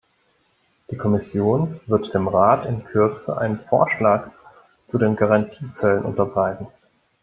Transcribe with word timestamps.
Die 0.89 0.97
Kommission 0.97 1.79
wird 1.85 2.11
dem 2.15 2.27
Rat 2.27 2.65
in 2.65 2.83
Kürze 2.85 3.37
einen 3.37 3.59
Vorschlag 3.69 4.31
zu 4.87 4.97
den 4.97 5.15
Garantiezöllen 5.15 6.05
unterbreiten. 6.05 6.65